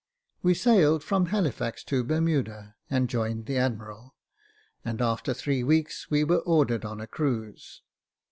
We 0.41 0.55
sailed 0.55 1.03
from 1.03 1.27
Halifax 1.27 1.83
to 1.83 2.03
Bermuda, 2.03 2.73
and 2.89 3.07
joined 3.07 3.45
the 3.45 3.59
admiral, 3.59 4.15
and 4.83 4.99
after 4.99 5.31
three 5.31 5.61
weeks, 5.63 6.09
we 6.09 6.23
were 6.23 6.39
ordered 6.39 6.83
on 6.83 6.99
a 6.99 7.05
cruise. 7.05 7.83